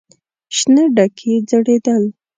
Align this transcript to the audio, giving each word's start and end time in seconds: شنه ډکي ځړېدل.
شنه 0.57 0.83
ډکي 0.95 1.31
ځړېدل. 1.49 2.03